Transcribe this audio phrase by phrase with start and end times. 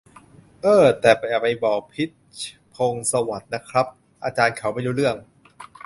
[0.61, 2.17] เอ้อ แต่อย่าไปบอก พิชญ์
[2.75, 3.85] พงษ์สวัสดิ์ นะครับ
[4.23, 5.15] อาจารย์เขาไม่รู้เรื่อง